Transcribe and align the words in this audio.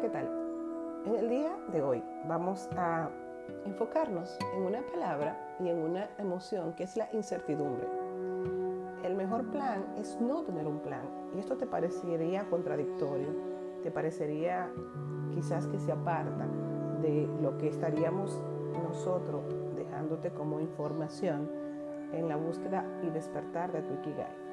¿qué 0.00 0.10
tal? 0.10 0.28
En 1.06 1.14
el 1.14 1.30
día 1.30 1.56
de 1.72 1.80
hoy 1.80 2.04
vamos 2.28 2.68
a 2.76 3.08
enfocarnos 3.64 4.36
en 4.54 4.64
una 4.64 4.82
palabra 4.82 5.56
y 5.58 5.70
en 5.70 5.78
una 5.78 6.10
emoción 6.18 6.74
que 6.74 6.84
es 6.84 6.98
la 6.98 7.08
incertidumbre. 7.14 7.86
El 9.02 9.14
mejor 9.14 9.50
plan 9.50 9.86
es 9.96 10.20
no 10.20 10.42
tener 10.42 10.66
un 10.66 10.80
plan 10.80 11.08
y 11.34 11.38
esto 11.38 11.56
te 11.56 11.66
parecería 11.66 12.44
contradictorio, 12.50 13.28
te 13.82 13.90
parecería 13.90 14.70
quizás 15.32 15.66
que 15.66 15.78
se 15.78 15.92
aparta 15.92 16.46
de 17.00 17.26
lo 17.40 17.56
que 17.56 17.68
estaríamos 17.68 18.38
nosotros 18.82 19.44
dejándote 19.76 20.30
como 20.30 20.60
información 20.60 21.48
en 22.12 22.28
la 22.28 22.36
búsqueda 22.36 22.84
y 23.02 23.08
despertar 23.08 23.72
de 23.72 23.80
tu 23.80 23.94
Ikigai. 23.94 24.45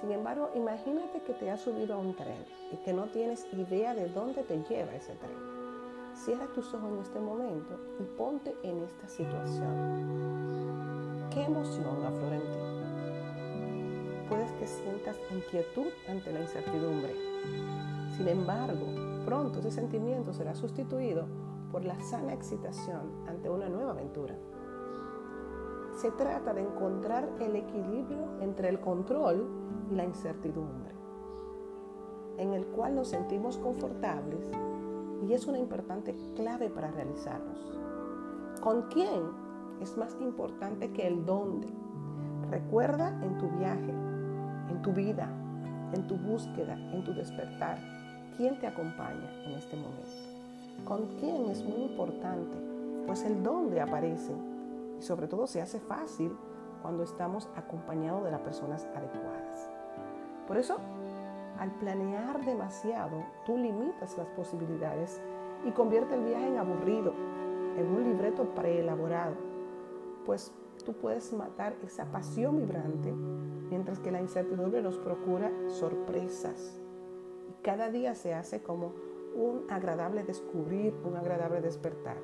Sin 0.00 0.12
embargo, 0.12 0.50
imagínate 0.54 1.20
que 1.22 1.34
te 1.34 1.50
has 1.50 1.60
subido 1.60 1.94
a 1.94 1.98
un 1.98 2.14
tren 2.14 2.44
y 2.72 2.76
que 2.76 2.92
no 2.92 3.06
tienes 3.06 3.46
idea 3.52 3.94
de 3.94 4.08
dónde 4.08 4.44
te 4.44 4.62
lleva 4.64 4.94
ese 4.94 5.14
tren. 5.16 5.36
Cierra 6.14 6.46
tus 6.54 6.72
ojos 6.72 6.92
en 6.92 6.98
este 6.98 7.18
momento 7.18 7.78
y 7.98 8.04
ponte 8.16 8.54
en 8.62 8.82
esta 8.82 9.08
situación. 9.08 9.68
¿Qué 11.30 11.44
emoción 11.44 12.04
aflora 12.04 12.36
en 12.36 12.42
ti? 12.42 12.48
Puedes 14.28 14.52
que 14.52 14.66
sientas 14.66 15.16
inquietud 15.30 15.88
ante 16.08 16.32
la 16.32 16.40
incertidumbre. 16.40 17.14
Sin 18.16 18.28
embargo, 18.28 18.86
pronto 19.24 19.58
ese 19.60 19.70
sentimiento 19.70 20.32
será 20.32 20.54
sustituido 20.54 21.26
por 21.72 21.84
la 21.84 22.00
sana 22.00 22.34
excitación 22.34 23.26
ante 23.26 23.50
una 23.50 23.68
nueva 23.68 23.92
aventura. 23.92 24.34
Se 25.98 26.12
trata 26.12 26.54
de 26.54 26.60
encontrar 26.60 27.28
el 27.40 27.56
equilibrio 27.56 28.40
entre 28.40 28.68
el 28.68 28.78
control 28.78 29.48
y 29.90 29.96
la 29.96 30.04
incertidumbre, 30.04 30.92
en 32.36 32.52
el 32.52 32.66
cual 32.66 32.94
nos 32.94 33.08
sentimos 33.08 33.58
confortables 33.58 34.48
y 35.26 35.32
es 35.32 35.48
una 35.48 35.58
importante 35.58 36.14
clave 36.36 36.70
para 36.70 36.92
realizarnos. 36.92 37.58
¿Con 38.60 38.82
quién 38.82 39.24
es 39.80 39.96
más 39.96 40.16
importante 40.20 40.92
que 40.92 41.04
el 41.04 41.26
dónde? 41.26 41.66
Recuerda 42.48 43.08
en 43.24 43.36
tu 43.38 43.48
viaje, 43.58 43.92
en 44.70 44.80
tu 44.82 44.92
vida, 44.92 45.28
en 45.94 46.06
tu 46.06 46.16
búsqueda, 46.16 46.74
en 46.92 47.02
tu 47.02 47.12
despertar, 47.12 47.76
quién 48.36 48.56
te 48.60 48.68
acompaña 48.68 49.32
en 49.46 49.50
este 49.54 49.76
momento. 49.76 50.84
¿Con 50.84 51.06
quién 51.18 51.46
es 51.46 51.64
muy 51.64 51.82
importante? 51.90 52.56
Pues 53.04 53.24
el 53.24 53.42
dónde 53.42 53.80
aparece 53.80 54.32
y 54.98 55.02
sobre 55.02 55.28
todo 55.28 55.46
se 55.46 55.62
hace 55.62 55.80
fácil 55.80 56.36
cuando 56.82 57.02
estamos 57.02 57.48
acompañados 57.56 58.24
de 58.24 58.30
las 58.30 58.40
personas 58.40 58.86
adecuadas. 58.94 59.70
Por 60.46 60.56
eso, 60.56 60.78
al 61.58 61.72
planear 61.72 62.44
demasiado, 62.44 63.24
tú 63.44 63.56
limitas 63.56 64.16
las 64.16 64.28
posibilidades 64.28 65.20
y 65.64 65.72
convierte 65.72 66.14
el 66.14 66.24
viaje 66.24 66.46
en 66.46 66.58
aburrido, 66.58 67.12
en 67.76 67.86
un 67.86 68.04
libreto 68.04 68.54
preelaborado, 68.54 69.34
pues 70.24 70.52
tú 70.84 70.92
puedes 70.94 71.32
matar 71.32 71.74
esa 71.82 72.06
pasión 72.06 72.56
vibrante 72.56 73.12
mientras 73.12 73.98
que 73.98 74.10
la 74.10 74.20
incertidumbre 74.20 74.82
nos 74.82 74.98
procura 74.98 75.50
sorpresas. 75.68 76.80
Y 77.48 77.62
cada 77.62 77.90
día 77.90 78.14
se 78.14 78.34
hace 78.34 78.62
como 78.62 78.92
un 79.34 79.66
agradable 79.68 80.22
descubrir, 80.24 80.94
un 81.04 81.16
agradable 81.16 81.60
despertar. 81.60 82.16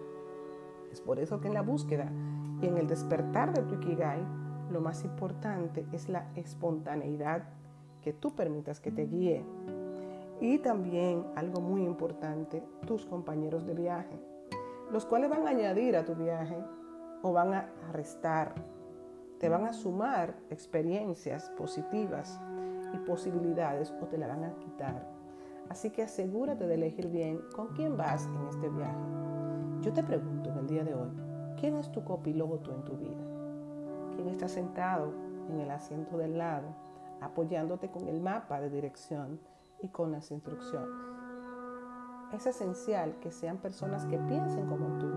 Por 1.01 1.19
eso 1.19 1.41
que 1.41 1.49
en 1.49 1.55
la 1.55 1.63
búsqueda 1.63 2.11
y 2.61 2.67
en 2.67 2.79
el 2.79 2.87
despertar 2.87 3.53
de 3.53 3.63
tu 3.63 3.75
Ikigai, 3.75 4.25
lo 4.71 4.81
más 4.81 5.05
importante 5.05 5.87
es 5.93 6.09
la 6.09 6.31
espontaneidad 6.35 7.45
que 8.01 8.13
tú 8.13 8.35
permitas 8.35 8.81
que 8.81 8.91
te 8.91 9.07
guíe. 9.07 9.45
Y 10.41 10.59
también 10.59 11.25
algo 11.37 11.61
muy 11.61 11.83
importante, 11.85 12.63
tus 12.87 13.07
compañeros 13.07 13.67
de 13.67 13.75
viaje, 13.75 14.19
los 14.91 15.07
cuales 15.07 15.31
van 15.31 15.47
a 15.47 15.51
añadir 15.51 15.97
a 15.97 16.05
tu 16.05 16.15
viaje 16.15 16.57
o 17.23 17.33
van 17.33 17.55
a 17.55 17.71
restar, 17.93 18.55
te 19.39 19.49
van 19.49 19.65
a 19.65 19.73
sumar 19.73 20.35
experiencias 20.51 21.51
positivas 21.51 22.41
y 22.93 22.99
posibilidades 22.99 23.95
o 24.03 24.07
te 24.07 24.19
la 24.19 24.27
van 24.27 24.45
a 24.45 24.55
quitar. 24.59 25.09
Así 25.69 25.91
que 25.91 26.03
asegúrate 26.03 26.67
de 26.67 26.75
elegir 26.75 27.09
bien 27.09 27.41
con 27.55 27.69
quién 27.69 27.97
vas 27.97 28.27
en 28.27 28.49
este 28.49 28.69
viaje. 28.69 29.01
Yo 29.81 29.93
te 29.93 30.03
pregunto 30.03 30.54
el 30.65 30.71
día 30.71 30.85
de 30.85 30.95
hoy, 30.95 31.11
¿quién 31.61 31.77
es 31.77 31.93
tu 31.93 32.03
copiloto 32.05 32.73
en 32.73 32.85
tu 32.85 32.97
vida? 32.97 33.23
¿Quién 34.15 34.29
está 34.29 34.49
sentado 34.49 35.13
en 35.51 35.61
el 35.61 35.71
asiento 35.71 36.17
del 36.17 36.39
lado? 36.39 36.85
apoyándote 37.21 37.91
con 37.91 38.09
el 38.09 38.21
mapa 38.21 38.61
de 38.61 38.71
dirección 38.71 39.41
y 39.81 39.89
con 39.89 40.13
las 40.13 40.31
instrucciones. 40.31 40.91
Es 42.33 42.47
esencial 42.47 43.19
que 43.21 43.31
sean 43.31 43.59
personas 43.59 44.05
que 44.07 44.19
piensen 44.19 44.67
como 44.67 44.99
tú 44.99 45.09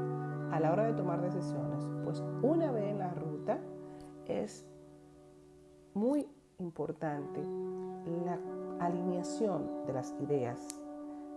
a 0.52 0.60
la 0.60 0.72
hora 0.72 0.86
de 0.86 0.94
tomar 0.94 1.22
decisiones, 1.22 1.84
pues 2.04 2.24
una 2.42 2.72
vez 2.72 2.86
en 2.86 3.00
la 3.00 3.14
ruta 3.14 3.60
es 4.28 4.66
muy 5.94 6.30
importante 6.60 7.42
la 8.26 8.40
alineación 8.80 9.86
de 9.86 9.94
las 9.94 10.16
ideas, 10.22 10.68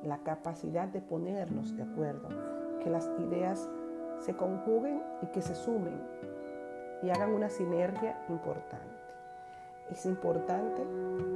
la 0.04 0.19
capacidad 0.19 0.87
de 0.87 1.00
ponernos 1.00 1.77
de 1.77 1.82
acuerdo, 1.82 2.28
que 2.81 2.91
las 2.91 3.10
ideas 3.19 3.69
se 4.21 4.35
conjuguen 4.35 5.03
y 5.23 5.27
que 5.27 5.43
se 5.43 5.55
sumen 5.55 6.01
y 7.03 7.11
hagan 7.11 7.33
una 7.33 7.49
sinergia 7.49 8.23
importante 8.29 9.01
es 9.91 10.07
importante, 10.07 10.83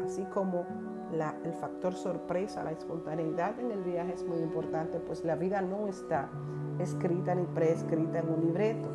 así 0.05 0.25
como 0.25 0.65
el 1.45 1.53
factor 1.55 1.95
sorpresa, 1.95 2.63
la 2.63 2.73
espontaneidad 2.73 3.59
en 3.59 3.71
el 3.71 3.83
viaje 3.83 4.15
es 4.15 4.25
muy 4.25 4.39
importante, 4.39 5.01
pues 5.01 5.25
la 5.25 5.37
vida 5.37 5.61
no 5.61 5.87
está 5.87 6.29
escrita 6.79 7.35
ni 7.35 7.45
preescrita 7.47 8.21
en 8.21 8.29
un 8.29 8.47
libreto. 8.47 8.89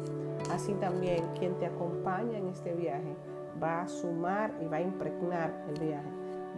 Así 0.51 0.73
también 0.75 1.23
quien 1.37 1.55
te 1.59 1.65
acompaña 1.65 2.37
en 2.37 2.47
este 2.47 2.73
viaje 2.73 3.15
va 3.61 3.81
a 3.81 3.87
sumar 3.87 4.53
y 4.61 4.65
va 4.65 4.77
a 4.77 4.81
impregnar 4.81 5.65
el 5.69 5.79
viaje 5.79 6.09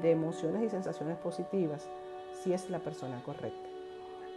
de 0.01 0.11
emociones 0.11 0.63
y 0.63 0.69
sensaciones 0.69 1.17
positivas 1.17 1.87
si 2.31 2.53
es 2.53 2.69
la 2.69 2.79
persona 2.79 3.21
correcta. 3.23 3.69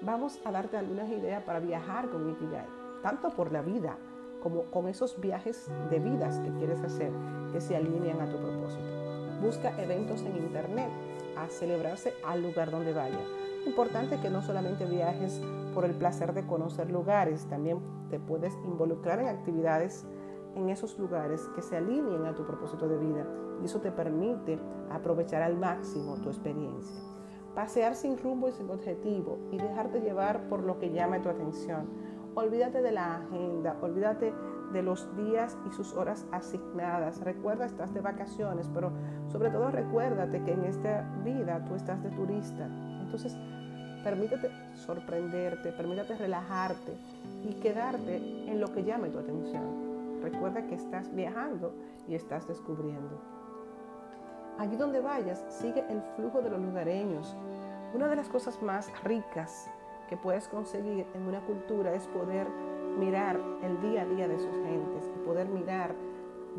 Vamos 0.02 0.40
a 0.44 0.50
darte 0.50 0.76
algunas 0.76 1.08
ideas 1.10 1.42
para 1.44 1.60
viajar 1.60 2.08
con 2.08 2.28
Ikigai, 2.30 2.66
tanto 3.04 3.28
por 3.28 3.52
la 3.52 3.60
vida, 3.60 3.98
como 4.42 4.62
con 4.70 4.88
esos 4.88 5.20
viajes 5.20 5.70
de 5.90 5.98
vidas 5.98 6.38
que 6.38 6.50
quieres 6.54 6.80
hacer 6.80 7.12
que 7.52 7.60
se 7.60 7.76
alinean 7.76 8.18
a 8.22 8.30
tu 8.30 8.38
propósito. 8.38 8.82
Busca 9.42 9.78
eventos 9.78 10.22
en 10.22 10.38
internet 10.38 10.88
a 11.36 11.46
celebrarse 11.48 12.14
al 12.26 12.42
lugar 12.42 12.70
donde 12.70 12.94
vaya. 12.94 13.20
Importante 13.66 14.18
que 14.20 14.30
no 14.30 14.40
solamente 14.40 14.86
viajes 14.86 15.42
por 15.74 15.84
el 15.84 15.92
placer 15.92 16.32
de 16.32 16.46
conocer 16.46 16.90
lugares, 16.90 17.44
también 17.44 17.78
te 18.08 18.18
puedes 18.18 18.54
involucrar 18.64 19.18
en 19.18 19.28
actividades 19.28 20.06
en 20.54 20.70
esos 20.70 20.98
lugares 20.98 21.42
que 21.54 21.60
se 21.60 21.76
alineen 21.76 22.24
a 22.24 22.34
tu 22.34 22.46
propósito 22.46 22.88
de 22.88 22.96
vida 22.96 23.26
y 23.60 23.66
eso 23.66 23.82
te 23.82 23.92
permite 23.92 24.58
aprovechar 24.90 25.42
al 25.42 25.58
máximo 25.58 26.16
tu 26.22 26.30
experiencia. 26.30 27.02
Pasear 27.54 27.96
sin 27.96 28.16
rumbo 28.16 28.48
y 28.48 28.52
sin 28.52 28.70
objetivo 28.70 29.38
y 29.52 29.58
dejarte 29.58 30.00
llevar 30.00 30.48
por 30.48 30.62
lo 30.62 30.78
que 30.78 30.90
llame 30.90 31.20
tu 31.20 31.28
atención 31.28 32.14
Olvídate 32.36 32.82
de 32.82 32.90
la 32.90 33.18
agenda, 33.18 33.76
olvídate 33.80 34.34
de 34.72 34.82
los 34.82 35.08
días 35.16 35.56
y 35.68 35.72
sus 35.72 35.94
horas 35.94 36.26
asignadas. 36.32 37.20
Recuerda, 37.20 37.64
estás 37.64 37.94
de 37.94 38.00
vacaciones, 38.00 38.68
pero 38.74 38.90
sobre 39.30 39.50
todo 39.50 39.70
recuérdate 39.70 40.42
que 40.42 40.52
en 40.52 40.64
esta 40.64 41.02
vida 41.24 41.64
tú 41.64 41.76
estás 41.76 42.02
de 42.02 42.10
turista. 42.10 42.66
Entonces, 43.00 43.36
permítete 44.02 44.50
sorprenderte, 44.74 45.70
permítete 45.72 46.16
relajarte 46.16 46.96
y 47.44 47.54
quedarte 47.60 48.16
en 48.50 48.60
lo 48.60 48.72
que 48.72 48.82
llame 48.82 49.10
tu 49.10 49.20
atención. 49.20 50.20
Recuerda 50.20 50.66
que 50.66 50.74
estás 50.74 51.14
viajando 51.14 51.72
y 52.08 52.16
estás 52.16 52.48
descubriendo. 52.48 53.20
Allí 54.58 54.74
donde 54.74 54.98
vayas, 54.98 55.44
sigue 55.50 55.84
el 55.88 56.02
flujo 56.16 56.42
de 56.42 56.50
los 56.50 56.60
lugareños. 56.60 57.36
Una 57.94 58.08
de 58.08 58.16
las 58.16 58.28
cosas 58.28 58.60
más 58.60 58.90
ricas 59.04 59.70
que 60.08 60.16
puedes 60.16 60.48
conseguir 60.48 61.06
en 61.14 61.22
una 61.22 61.40
cultura 61.44 61.94
es 61.94 62.06
poder 62.08 62.46
mirar 62.98 63.40
el 63.62 63.80
día 63.80 64.02
a 64.02 64.06
día 64.06 64.28
de 64.28 64.38
sus 64.38 64.54
gentes 64.56 65.10
y 65.14 65.24
poder 65.24 65.48
mirar 65.48 65.94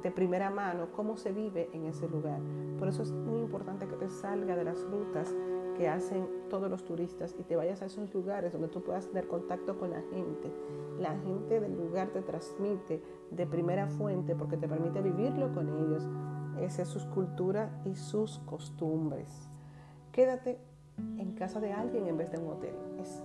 de 0.01 0.11
primera 0.11 0.49
mano 0.49 0.87
cómo 0.95 1.17
se 1.17 1.31
vive 1.31 1.69
en 1.73 1.85
ese 1.85 2.07
lugar. 2.07 2.39
Por 2.77 2.87
eso 2.87 3.03
es 3.03 3.11
muy 3.11 3.39
importante 3.39 3.87
que 3.87 3.95
te 3.95 4.09
salga 4.09 4.55
de 4.55 4.63
las 4.63 4.81
rutas 4.83 5.33
que 5.77 5.87
hacen 5.89 6.27
todos 6.49 6.69
los 6.69 6.85
turistas 6.85 7.35
y 7.37 7.43
te 7.43 7.55
vayas 7.55 7.81
a 7.81 7.85
esos 7.85 8.13
lugares 8.13 8.53
donde 8.53 8.69
tú 8.69 8.81
puedas 8.81 9.07
tener 9.07 9.27
contacto 9.27 9.77
con 9.77 9.91
la 9.91 10.01
gente. 10.01 10.51
La 10.99 11.17
gente 11.19 11.59
del 11.59 11.75
lugar 11.75 12.09
te 12.09 12.21
transmite 12.21 13.01
de 13.31 13.45
primera 13.45 13.87
fuente 13.87 14.35
porque 14.35 14.57
te 14.57 14.67
permite 14.67 15.01
vivirlo 15.01 15.53
con 15.53 15.67
ellos. 15.67 16.07
Esa 16.59 16.83
es 16.83 16.89
su 16.89 17.09
cultura 17.09 17.81
y 17.85 17.95
sus 17.95 18.39
costumbres. 18.39 19.49
Quédate 20.11 20.57
en 20.97 21.33
casa 21.33 21.59
de 21.59 21.73
alguien 21.73 22.07
en 22.07 22.17
vez 22.17 22.31
de 22.31 22.37
un 22.37 22.53
hotel. 22.53 22.75
Es 22.99 23.21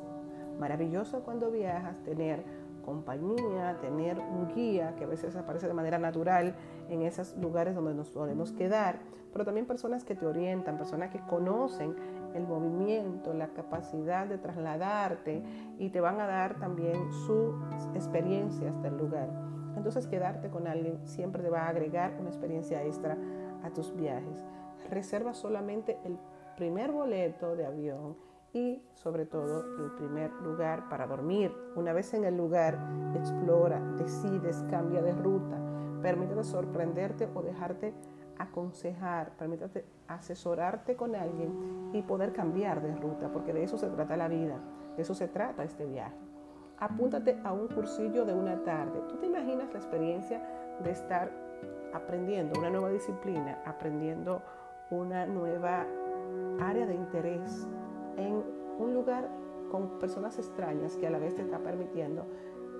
maravilloso 0.60 1.22
cuando 1.24 1.50
viajas 1.50 1.98
tener 2.04 2.44
compañía, 2.84 3.78
tener 3.80 4.18
un 4.18 4.52
guía 4.54 4.94
que 4.96 5.04
a 5.04 5.06
veces 5.06 5.36
aparece 5.36 5.66
de 5.66 5.74
manera 5.74 5.98
natural 5.98 6.54
en 6.88 7.02
esos 7.02 7.36
lugares 7.36 7.74
donde 7.74 7.94
nos 7.94 8.10
podemos 8.10 8.52
quedar, 8.52 9.00
pero 9.32 9.44
también 9.44 9.66
personas 9.66 10.04
que 10.04 10.14
te 10.14 10.26
orientan, 10.26 10.76
personas 10.76 11.10
que 11.10 11.20
conocen 11.20 11.94
el 12.34 12.46
movimiento, 12.46 13.32
la 13.34 13.48
capacidad 13.48 14.26
de 14.26 14.38
trasladarte 14.38 15.42
y 15.78 15.90
te 15.90 16.00
van 16.00 16.20
a 16.20 16.26
dar 16.26 16.58
también 16.58 17.12
sus 17.26 17.54
experiencias 17.94 18.80
del 18.82 18.96
lugar. 18.96 19.28
Entonces 19.76 20.06
quedarte 20.06 20.50
con 20.50 20.66
alguien 20.66 20.98
siempre 21.06 21.42
te 21.42 21.50
va 21.50 21.62
a 21.62 21.68
agregar 21.68 22.16
una 22.18 22.28
experiencia 22.28 22.82
extra 22.84 23.16
a 23.62 23.70
tus 23.70 23.94
viajes. 23.94 24.44
Reserva 24.90 25.32
solamente 25.32 25.98
el 26.04 26.18
primer 26.56 26.92
boleto 26.92 27.56
de 27.56 27.66
avión 27.66 28.16
y 28.52 28.82
sobre 28.94 29.26
todo 29.26 29.64
el 29.84 29.92
primer 29.92 30.32
lugar 30.42 30.88
para 30.88 31.06
dormir. 31.06 31.54
Una 31.76 31.92
vez 31.92 32.14
en 32.14 32.24
el 32.24 32.36
lugar, 32.36 32.78
explora, 33.14 33.80
decides, 33.96 34.64
cambia 34.70 35.02
de 35.02 35.12
ruta, 35.12 35.56
permítete 36.02 36.44
sorprenderte 36.44 37.28
o 37.34 37.42
dejarte 37.42 37.94
aconsejar, 38.38 39.32
permítete 39.36 39.84
asesorarte 40.08 40.96
con 40.96 41.14
alguien 41.14 41.90
y 41.92 42.02
poder 42.02 42.32
cambiar 42.32 42.82
de 42.82 42.94
ruta, 42.96 43.30
porque 43.32 43.52
de 43.52 43.64
eso 43.64 43.76
se 43.76 43.88
trata 43.88 44.16
la 44.16 44.28
vida, 44.28 44.58
de 44.96 45.02
eso 45.02 45.14
se 45.14 45.28
trata 45.28 45.62
este 45.62 45.86
viaje. 45.86 46.16
Apúntate 46.78 47.38
a 47.44 47.52
un 47.52 47.68
cursillo 47.68 48.24
de 48.24 48.32
una 48.32 48.64
tarde. 48.64 49.02
¿Tú 49.08 49.16
te 49.18 49.26
imaginas 49.26 49.70
la 49.72 49.78
experiencia 49.78 50.42
de 50.82 50.90
estar 50.90 51.30
aprendiendo 51.92 52.58
una 52.58 52.70
nueva 52.70 52.88
disciplina, 52.88 53.58
aprendiendo 53.66 54.40
una 54.90 55.26
nueva 55.26 55.86
área 56.60 56.86
de 56.86 56.94
interés 56.94 57.68
en 58.16 58.42
un 58.78 58.94
lugar 58.94 59.28
con 59.70 59.98
personas 59.98 60.38
extrañas 60.38 60.96
que 60.96 61.06
a 61.06 61.10
la 61.10 61.18
vez 61.18 61.34
te 61.34 61.42
está 61.42 61.58
permitiendo 61.58 62.24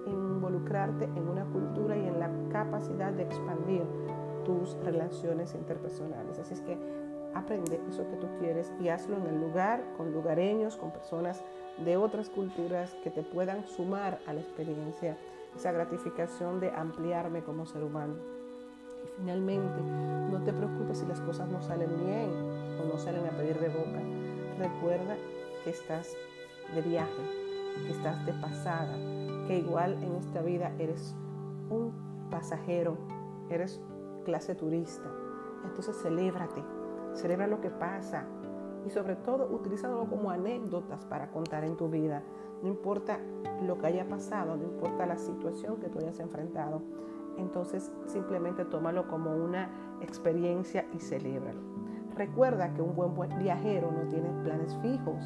involucrarte 0.06 1.04
en 1.04 1.28
una 1.28 1.44
cultura 1.44 1.96
y 1.96 2.06
en 2.06 2.18
la 2.18 2.30
capacidad 2.50 3.12
de 3.12 3.24
expandir 3.24 3.84
tus 4.44 4.74
relaciones 4.84 5.54
interpersonales. 5.54 6.38
Así 6.38 6.54
es 6.54 6.60
que 6.62 6.78
aprende 7.34 7.80
eso 7.88 8.08
que 8.08 8.16
tú 8.16 8.26
quieres 8.38 8.72
y 8.80 8.88
hazlo 8.88 9.16
en 9.16 9.26
el 9.26 9.40
lugar, 9.40 9.84
con 9.96 10.12
lugareños, 10.12 10.76
con 10.76 10.90
personas 10.90 11.42
de 11.84 11.96
otras 11.96 12.28
culturas 12.28 12.94
que 13.02 13.10
te 13.10 13.22
puedan 13.22 13.66
sumar 13.66 14.18
a 14.26 14.32
la 14.32 14.40
experiencia, 14.40 15.16
esa 15.56 15.72
gratificación 15.72 16.60
de 16.60 16.70
ampliarme 16.70 17.42
como 17.42 17.66
ser 17.66 17.84
humano. 17.84 18.14
Y 19.04 19.20
finalmente, 19.20 19.80
no 20.30 20.42
te 20.44 20.52
preocupes 20.52 20.98
si 20.98 21.06
las 21.06 21.20
cosas 21.20 21.48
no 21.48 21.62
salen 21.62 21.90
bien 22.04 22.30
o 22.80 22.92
no 22.92 22.98
salen 22.98 23.26
a 23.26 23.30
pedir 23.30 23.58
de 23.58 23.68
boca. 23.68 24.19
Recuerda 24.60 25.16
que 25.64 25.70
estás 25.70 26.14
de 26.74 26.82
viaje, 26.82 27.22
que 27.86 27.92
estás 27.92 28.26
de 28.26 28.34
pasada, 28.34 28.94
que 29.46 29.56
igual 29.56 29.94
en 30.02 30.16
esta 30.16 30.42
vida 30.42 30.70
eres 30.78 31.16
un 31.70 31.94
pasajero, 32.30 32.98
eres 33.48 33.80
clase 34.26 34.54
turista. 34.54 35.10
Entonces 35.64 35.96
celébrate, 36.02 36.62
celebra 37.14 37.46
lo 37.46 37.62
que 37.62 37.70
pasa 37.70 38.26
y 38.84 38.90
sobre 38.90 39.16
todo 39.16 39.48
utilízalo 39.50 40.04
como 40.04 40.30
anécdotas 40.30 41.06
para 41.06 41.30
contar 41.30 41.64
en 41.64 41.78
tu 41.78 41.88
vida. 41.88 42.22
No 42.62 42.68
importa 42.68 43.18
lo 43.62 43.78
que 43.78 43.86
haya 43.86 44.10
pasado, 44.10 44.58
no 44.58 44.64
importa 44.64 45.06
la 45.06 45.16
situación 45.16 45.78
que 45.78 45.88
tú 45.88 46.00
hayas 46.00 46.20
enfrentado. 46.20 46.82
Entonces 47.38 47.90
simplemente 48.04 48.66
tómalo 48.66 49.08
como 49.08 49.34
una 49.34 49.70
experiencia 50.02 50.84
y 50.92 50.98
celébralo. 50.98 51.69
Recuerda 52.20 52.68
que 52.74 52.82
un 52.82 52.94
buen 52.94 53.38
viajero 53.38 53.90
no 53.90 54.06
tiene 54.10 54.28
planes 54.44 54.76
fijos 54.82 55.24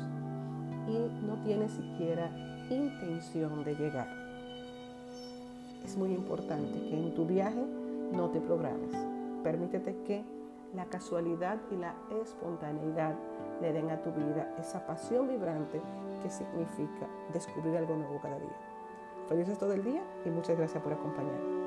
y 0.87 1.27
no 1.27 1.43
tiene 1.43 1.69
siquiera 1.69 2.31
intención 2.71 3.65
de 3.65 3.75
llegar. 3.75 4.07
Es 5.85 5.97
muy 5.97 6.13
importante 6.13 6.79
que 6.89 6.97
en 6.97 7.13
tu 7.17 7.27
viaje 7.27 7.67
no 8.13 8.31
te 8.31 8.41
programes. 8.41 8.93
Permítete 9.43 9.97
que 10.07 10.23
la 10.73 10.85
casualidad 10.85 11.59
y 11.73 11.79
la 11.79 11.97
espontaneidad 12.23 13.17
le 13.61 13.73
den 13.73 13.91
a 13.91 14.01
tu 14.01 14.13
vida 14.13 14.55
esa 14.61 14.87
pasión 14.87 15.27
vibrante 15.27 15.83
que 16.23 16.31
significa 16.31 17.09
descubrir 17.33 17.77
algo 17.77 17.97
nuevo 17.97 18.21
cada 18.23 18.39
día. 18.39 18.57
Feliz 19.29 19.49
resto 19.49 19.67
del 19.67 19.83
día 19.83 20.03
y 20.25 20.29
muchas 20.31 20.57
gracias 20.57 20.81
por 20.81 20.93
acompañarme. 20.93 21.64